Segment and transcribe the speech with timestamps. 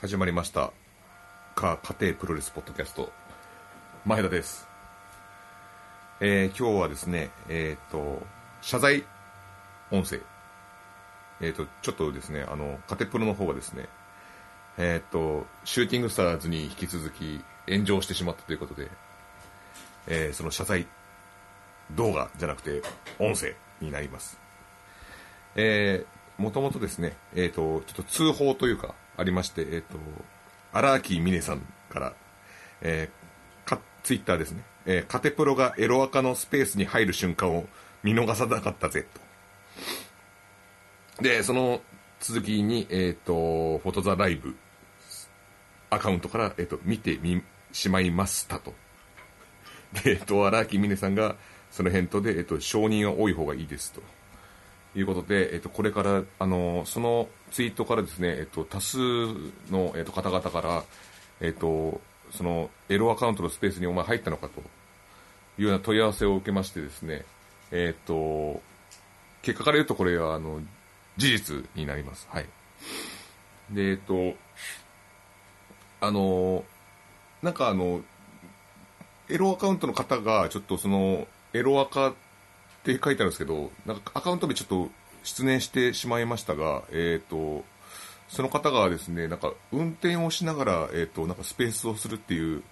[0.00, 0.72] 始まりました。
[1.56, 3.10] か家庭プロレスポッドキャスト。
[4.06, 4.68] 前田です、
[6.20, 8.22] えー今日はですねえっ、と
[8.62, 9.04] 謝罪
[9.90, 10.20] 音声。
[11.40, 13.88] えっ、とちょっとですねあの家庭プロの方はですね
[14.78, 18.86] えっ、とシューティングスターズに引き続き炎上してしまったということで、
[20.06, 20.86] えーその謝罪
[21.96, 22.82] 動画じゃなくて
[23.18, 24.38] 音声になります。
[25.56, 29.98] えー、もともとですね、えっ、と、ちょっと通報というか、ありまして、えっ、と、
[30.72, 32.14] 荒木美音さんから、
[32.80, 37.66] えー、か、ツイッターですね、えー、カテプロがエロアカのスペースに入る瞬間を
[38.02, 39.06] 見逃さなかったぜ、
[41.16, 41.22] と。
[41.22, 41.82] で、その
[42.20, 44.56] 続きに、えっ、と、フォトザライブ
[45.90, 48.72] アカウントから、えっ、と、見てみ、しまいましたと。
[50.04, 51.36] で、えっ、と、荒木美音さんが、
[51.72, 54.00] その返答で、えっ、と、承認は多い方がいいですと。
[54.96, 58.98] いうことで、えっと、これから、あの、そのツイートからですね、えっと、多数
[59.70, 60.84] の、えっと、方々から、
[61.40, 62.00] えっと、
[62.32, 64.60] その、エロアカウントのスペースにお前入ったのかと
[65.58, 67.24] いうような問い合わせを受けましてですね、
[67.70, 68.60] えっと、
[69.42, 70.60] 結果から言うとこれは、あの、
[71.16, 72.28] 事実になります。
[72.30, 72.46] はい。
[73.70, 74.34] で、えっと、
[76.00, 76.64] あの、
[77.42, 78.02] なんかあの、
[79.28, 82.14] エロアカウントの方が、ちょっとその、エロアカ
[82.80, 84.90] って書いてあるんですけど、なんかアカウント名ちょっと
[85.22, 87.64] 失念してしまいましたが、えっ、と、
[88.28, 92.62] その方がですね、なんか運転をしながら、えっ、と、なんかスペースをするっていう、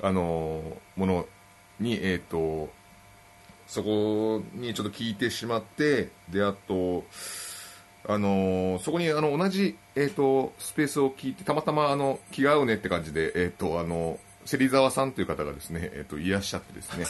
[0.00, 0.62] あの
[0.96, 1.26] もの
[1.80, 2.70] に、えっ、と、
[3.66, 7.04] そこにちょっと聞いてしまって、で、あと、
[8.06, 17.04] あのそこにあの同じ、えっ、と、スペースを聞いて、たまたまあの、気が合うねって感じで、えっ、と、あの、芹沢さんという方がですね、えっ、と、いらっしゃってですね、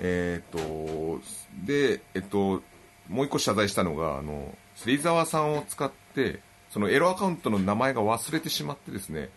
[0.00, 1.20] えっ、と、
[1.64, 2.62] で、えっと、
[3.08, 9.30] もう一個謝罪したのが、あの、芹沢さんを使って、そのエロアカウントの名前が忘れてしまってですね、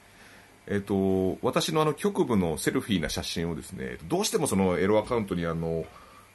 [0.68, 5.86] えっと、私のあの局部のセルフィーな写真をですね、どうしてもそのエロアカウントにあの、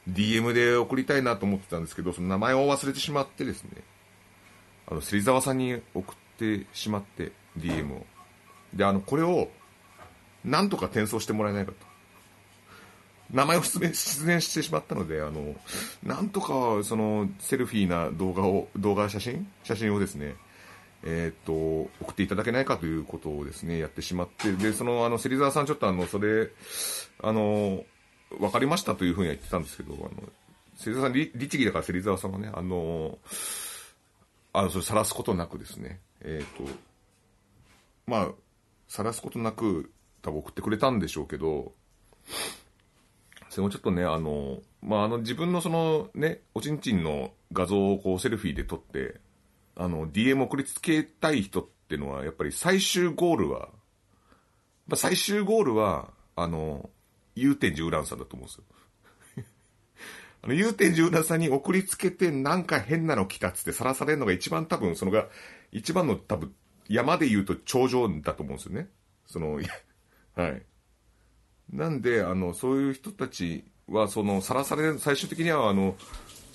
[0.09, 3.71] DM で送りたいなと思ってたんですけど、その名前を忘れてしまってですね、
[4.87, 8.05] あの、芹沢さんに送ってしまって、DM を。
[8.73, 9.49] で、あの、これを、
[10.45, 11.90] なんとか転送してもらえないかと。
[13.31, 13.79] 名前を失
[14.25, 15.55] 念してしまったので、あの、
[16.03, 19.47] なんとか、その、セルフィーな動画を、動画写真？
[19.63, 20.35] 写真をですね、
[21.03, 26.49] えーっと、送っていただけないかということをですね、やってしまって、で、その、あの、芹沢さんちょっとあの、それ、
[27.23, 27.83] あの、
[28.39, 30.11] わかりましたというふうには言ってたんですけど、あの、
[30.75, 33.17] 芹沢さん、律儀だから芹沢さんがね、あの、
[34.53, 36.71] あの、それ晒すことなくですね、えーっと、
[38.07, 38.29] まあ、
[38.87, 41.73] 晒すことなく、多分送ってくれたんでしょうけど、
[43.51, 49.19] それもちょっとね、あの、まあ、あの、自分のそのね、おちんちんの画像をこうセルフィーで撮って、
[49.75, 53.67] あの、DM 送りつけたい人ってのは、やっぱり最終ゴールは、
[54.87, 56.89] まあ、最終ゴールは、あの、
[57.35, 59.43] 祐天寺ウランさんだと思うんですよ。
[60.43, 65.27] あの、祐天寺ウランさんに送りつけて、なんか変なの来たっつってさらされるのが一番多分、そのが、
[65.73, 66.55] 一番の多分、
[66.87, 68.87] 山で言うと頂上だと思うんですよね。
[69.25, 69.59] その、
[70.35, 70.65] はい。
[71.71, 75.95] なんで、あの、そういう人たちは、その、さらされる、最終的には、あの、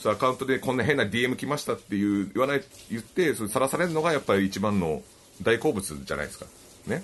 [0.04, 5.02] アカウントでこんな変な DM 来ましたっていう、言わない、言って、さらされるのがやっぱり一番の
[5.42, 6.46] 大好物じゃないですか。
[6.86, 7.02] ね。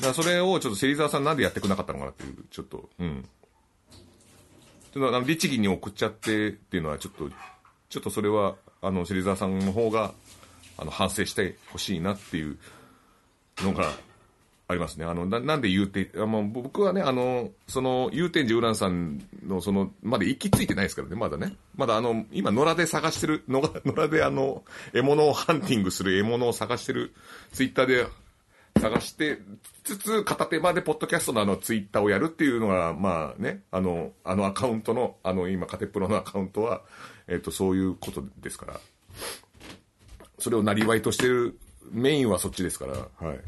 [0.00, 3.24] だかそれをちょっと芹沢さんなんでやってくなかったのかなっていう、ちょっと、うん。
[4.92, 7.30] ちょっとあの、律儀に送っちゃってっていうのはちょっと、
[7.88, 10.12] ちょっとそれは、あの、芹沢さんの方が、
[10.76, 12.58] あの、反省してほしいなっていう
[13.58, 13.92] のが、
[14.66, 15.04] ありますね。
[15.04, 21.56] あの、ななんで言うて、あの僕はね、あの、その、祐天寺ウランさんの、その、まだ行き着いてないですからね、まだね。
[21.76, 24.64] まだあの、今、野良で探してる、野良野良であの、
[24.94, 27.12] 獲物をハンティングする獲物を探してる、
[27.52, 28.06] ツイッターで
[28.80, 29.38] 探して
[29.84, 36.82] つつ、片手間でポッドキャストのあの、ツイッターをやるっていうのが、まあね、あの、あのアカウントの、あの、今、カテプロのアカウントは、
[37.28, 38.80] えっ、と、そういうことですから。
[40.38, 41.58] それをなりわいとしてる、
[41.90, 43.40] メインはそっちですから、はい。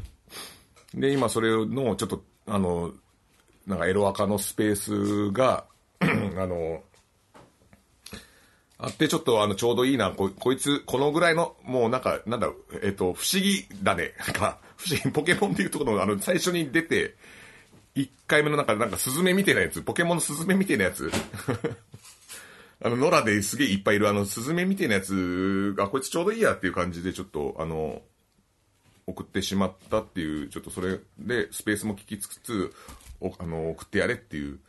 [0.93, 2.93] で、今それの、ちょっと、あの、
[3.65, 5.65] なんかエロアカのスペースが、
[5.99, 6.81] あの、
[8.79, 12.49] あって、ちょっとあの、ちょうどいいな、ここいつ、このぐらいの、もうなんか、なんだ、
[12.83, 14.13] えっと、不思議だね。
[14.33, 17.15] か、不思議、ポケモンっていうところの、あの、最初に出て、
[17.95, 21.11] 1回目のなんか、なんか、スズメみたいなやつ、ポケモンのスズメみたいなやつ。
[22.83, 28.03] あの、野良ですげえいっぱいいる、あの、スズメみたいなやつが、こいつちょうどいいやっていう感じで、ちょっと、あの、
[29.07, 32.73] 送ってしまったっていう、ちょっとそれでスペースも聞きつつ、
[33.39, 34.59] あの、送ってやれっていう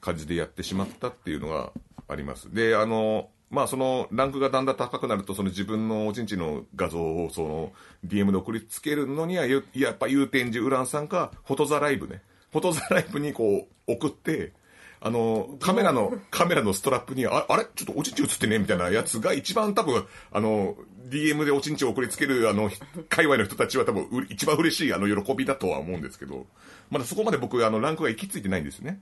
[0.00, 1.72] 感じでやってしまったっていうのが
[2.08, 2.52] あります。
[2.52, 7.72] で、あの、まあそのランクがだんだん高くなるとその自分のおちんちの画像をその
[8.04, 14.52] DM で送りつけるのにはやっぱ祐天寺ウランさんかフォトザライブねフォトザライブにこう送って
[15.00, 17.66] あのカメラのカメラのストラップにああれ？
[17.74, 18.58] ちょっとおちんち映ってね？
[18.58, 20.74] みたいなやつが一番多分あの
[21.08, 22.70] DM でおちんちを送りつけるあの
[23.08, 26.46] 界隈の人たちは多分う一番嬉しいあの喜びだとは思うんですけど
[26.90, 29.00] まだそこまで僕あのランクが行き着いてないんですよね。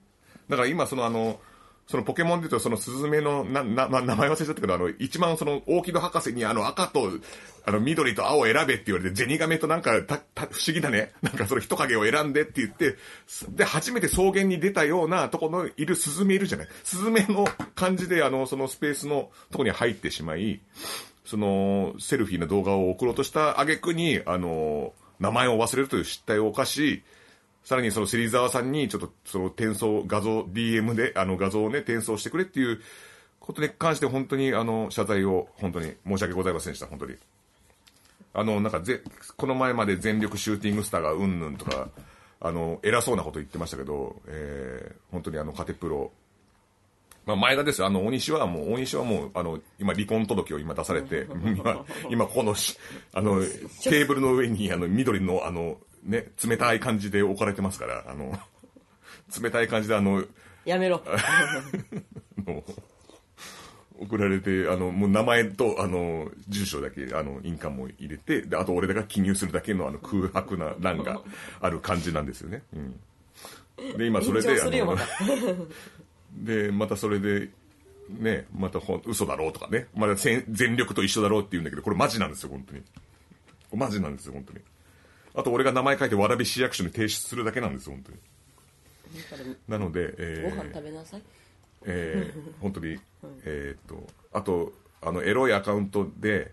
[0.48, 1.40] だから今そのあの
[1.86, 7.10] そのポケモンで言うと、そのスズメの、な、な、ま、名前忘れちゃったけど、あの、一番その、大木戸博士にあの赤と、
[7.66, 11.12] あの、緑と青を選べって言われて、ゼニガメとなんか、た、た、不思議だね。
[11.20, 12.96] なんかその人影を選んでって言って、
[13.50, 16.68] で、初めて草原に出たようなとこのいるスズメいるじゃない。
[16.84, 20.60] スズメの感じで、あの、そのスペースのとこに入ってしまい、
[21.26, 27.02] その、セルフィーの動画を送ろうとした挙句に、あの、名前を忘れるという失態を犯し、
[27.64, 32.80] さらにその芹沢さんにちょっとその転送、画像、DM であの画像をね、転送してくれっていう
[33.40, 37.16] ことに関して本当にあの謝罪を本当に申し訳ございませんでした、本当に。
[38.34, 39.00] あの、なんかぜ、
[39.36, 41.88] この前まで全力シューティングスターがうんぬんとか、
[42.40, 46.12] あの、偉そうなこと言ってましたけど、えー、本当にあの、カテプロ、
[47.26, 47.86] まあ、前田ですよ。
[47.86, 51.26] あの、大西はもう、大西はもう、あの、今、離婚届を今出されて、
[51.56, 52.76] 今、今、このし、
[53.12, 58.38] あの、テーブルの上に、あの、緑の、あの、ね、冷たい感じで置かれてますから、あの、
[59.42, 60.24] 冷たい感じで、あの、
[60.64, 61.02] やめろ。
[62.46, 62.64] の
[64.00, 71.22] 送られて、あの、もう名前と、あの、住所だけ、あの、印鑑も入れて、で、あと俺らが記入するだけの、あの、空白な欄が
[71.60, 72.62] ある感じなんですよね。
[72.74, 73.96] うん。
[73.96, 74.96] で、今それで、あの、
[76.34, 77.50] で、またそれで、
[78.08, 80.44] ね、またほ嘘だろうとかね、まだ全
[80.76, 82.82] 力と一緒だろうって言うんだけど、これマジなんですよ、本当に。
[83.72, 84.60] マジなんですよ、本当に。
[85.34, 88.18] あと俺が名前書いて蕨市役所に提出するだけなんです本当に。
[89.68, 91.22] なので、えー、ご飯食べなさい。
[91.86, 92.98] えー、本当に、
[93.44, 94.72] えー、っとあと
[95.02, 96.52] あのエロいアカウントで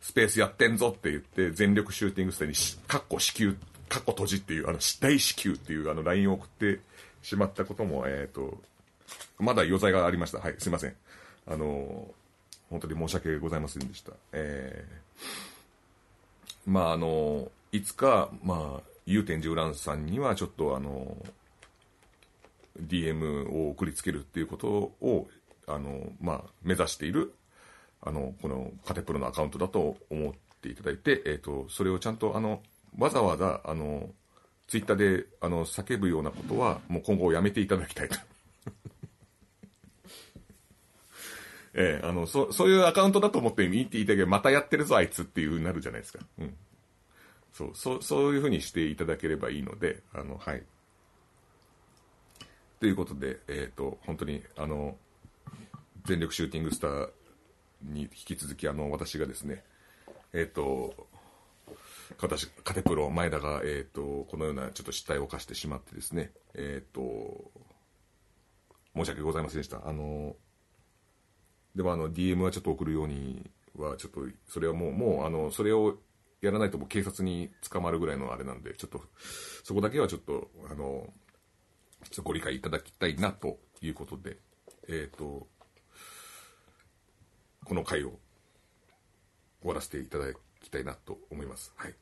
[0.00, 2.52] スペースやってんぞって言って全力シューティングスタに
[2.86, 3.56] かっこ支給
[3.88, 6.80] かっこ閉じっていうあの大支給っていうあの LINE を送って
[7.22, 8.58] しまったことも、えー、っと
[9.38, 10.38] まだ余罪がありました。
[10.38, 10.94] はいすいません。
[11.46, 12.08] あの
[12.70, 14.12] 本当に申し訳ございませんでした。
[14.32, 21.16] えー、まああのいつか、まあ、祐天寺ウランさんにはちょっとあの、
[22.80, 25.28] DM を送りつけるっていうことを、
[25.66, 27.34] あの、まあ、目指している、
[28.00, 30.32] あの、このカテプロのアカウントだと思っ
[30.62, 32.62] ていただいて、えっ、ー、と、それをちゃんと、あの、
[32.96, 34.08] わざわざ、あの、
[34.68, 38.14] ツイッターで、あの、叫ぶようなことは、もう今後やめていただきたいと。
[41.74, 46.20] え えー、あの、そ、そういうアカウントだと思って見ていただけど、またやってるぞ、あいつっていうなるじゃないですか。
[46.38, 46.56] うん。
[47.54, 50.62] そうそうそういうふうにしていただければいいのであのはい。
[52.80, 54.96] ということでえっ、ー、と本当にあの
[56.04, 57.08] 全力シューティングスター
[57.82, 59.62] に引き続きあの私がですね
[60.32, 61.06] えっ、ー、と
[62.20, 67.50] 私カテプロ前田が、えーと、このようなちょっと失態を犯してしまってですねえっ、ー、と
[68.96, 69.88] 申し訳ございませんでした。
[69.88, 70.34] あの
[71.76, 75.98] でもあの DM はちょっと送るようにはちょっとそれはもうもうあのそれを
[76.44, 79.02] やらないともう警察に捕まるぐらいのあれなんで、ちょっと、
[79.62, 80.86] そこだけはちょっと、あの、ちょ
[82.12, 84.36] っとご理解いただきたいなということで、
[84.88, 85.46] えっ、ー、と、
[87.64, 88.18] この回を
[89.62, 90.26] 終わらせていただ
[90.60, 91.72] きたいなと思います。
[91.76, 91.94] はい。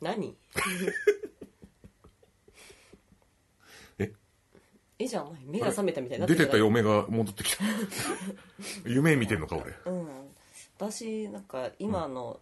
[0.00, 0.36] 何？
[3.98, 4.12] え？
[5.00, 7.64] えじゃない目が覚めたみたいな出てた嫁が戻ってきた。
[8.86, 9.74] 夢見てんのか俺。
[9.86, 10.08] うん。
[10.76, 12.38] 私なんか今の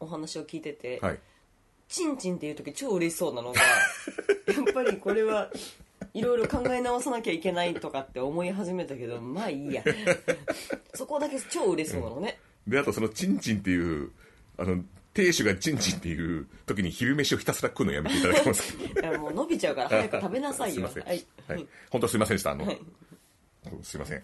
[0.00, 1.18] お話を聞いてて、はい、
[1.88, 3.60] チンチンっていう時超嬉しそうなのが
[4.52, 5.50] やっぱりこれは
[6.12, 9.82] いろいろ考え直さなきゃいけないとかって思い始めたけどまあいいや。
[10.94, 14.10] そこだけ超嬉しそうなのね、うん、であとそのチンチンっていう
[14.56, 18.76] あの亭主がチンチンっていう時に昼飯をひたすら食うのやめていただけます？
[18.94, 20.74] かもう伸びちゃうから早く食べなさいよ。
[20.74, 22.50] すいません、はい、はい、本当すいませんでした。
[22.50, 22.80] あの、はい、
[23.82, 24.22] すいません